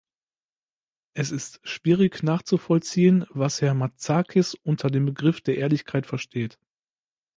Es 1.13 1.29
ist 1.29 1.59
schwierig 1.61 2.23
nachzuvollziehen, 2.23 3.27
was 3.29 3.61
Herr 3.61 3.75
Matsakis 3.75 4.55
unter 4.55 4.89
dem 4.89 5.05
Begriff 5.05 5.41
der 5.41 5.57
Ehrlichkeit 5.57 6.07
versteht. 6.07 6.57